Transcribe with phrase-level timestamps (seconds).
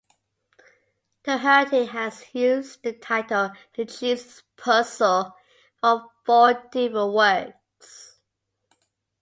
[1.25, 5.35] Doherty has used the title "The Jesus Puzzle"
[5.79, 8.17] for four different works.